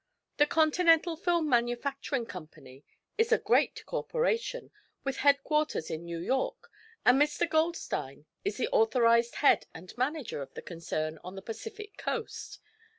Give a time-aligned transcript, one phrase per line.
[0.37, 2.83] The Continental Film Manufacturing Company
[3.19, 4.71] is a great corporation,
[5.03, 6.71] with headquarters in New York,
[7.05, 7.47] and Mr.
[7.47, 12.57] Goldstein is the authorized head and manager of the concern on the Pacific coast.